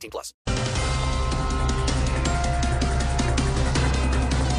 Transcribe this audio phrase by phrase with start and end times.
[0.00, 0.34] 18 plus.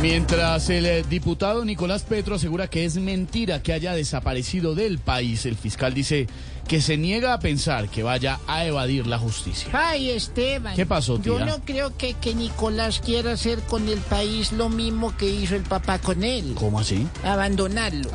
[0.01, 5.45] Mientras el eh, diputado Nicolás Petro asegura que es mentira que haya desaparecido del país,
[5.45, 6.25] el fiscal dice
[6.67, 9.69] que se niega a pensar que vaya a evadir la justicia.
[9.73, 10.75] Ay, Esteban.
[10.75, 11.33] ¿Qué pasó, tía?
[11.33, 15.55] Yo no creo que, que Nicolás quiera hacer con el país lo mismo que hizo
[15.55, 16.55] el papá con él.
[16.55, 17.05] ¿Cómo así?
[17.23, 18.09] Abandonarlo.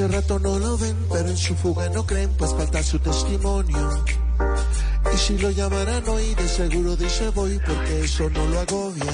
[0.00, 4.02] Hace rato no lo ven, pero en su fuga no creen, pues falta su testimonio.
[5.12, 9.12] Y si lo llamaran hoy, de seguro dice voy, porque eso no lo agobia.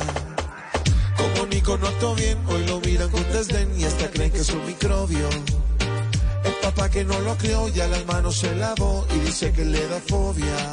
[1.17, 4.51] Como Nico no actuó bien, hoy lo miran con desdén y hasta creen que es
[4.51, 5.29] un microbio.
[6.45, 9.89] El papá que no lo crió ya las manos se lavó y dice que le
[9.89, 10.73] da fobia.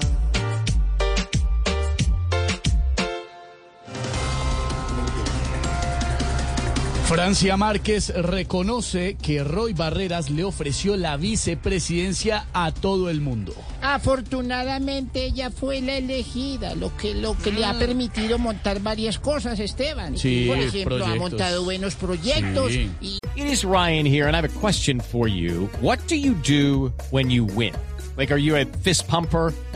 [7.05, 13.53] Francia Márquez reconoce que Roy Barreras le ofreció la vicepresidencia a todo el mundo.
[13.81, 19.59] Afortunadamente ella fue la elegida, lo que, lo que le ha permitido montar varias cosas,
[19.59, 20.17] Esteban.
[20.17, 22.89] Sí, Por ejemplo, ha montado buenos proyectos Sí.
[23.01, 25.67] y It is Ryan here, and I have a question for you.
[25.81, 27.73] What do you do when you win?
[28.15, 29.51] Like, are you a fist pumper?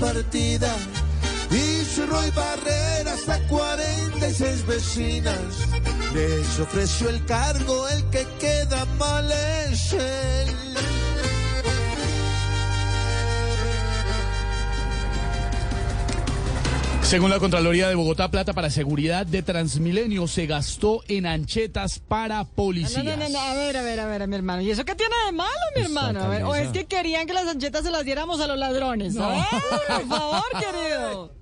[0.00, 0.74] Partida.
[1.50, 5.38] Y Roy Barreras a 46 vecinas
[6.14, 9.30] les ofreció el cargo, el que queda mal
[17.12, 22.38] Según la Contraloría de Bogotá, plata para seguridad de Transmilenio se gastó en anchetas para
[22.38, 23.04] No, policías.
[23.04, 24.62] no, no, no, a ver, a ver, a ver, mi hermano.
[24.62, 26.22] ¿Y eso qué tiene de malo, mi hermano?
[26.22, 29.14] A ver, ¿O es que querían que las anchetas se las diéramos a los ladrones?
[29.20, 29.42] Ay,
[29.90, 31.34] por favor, querido.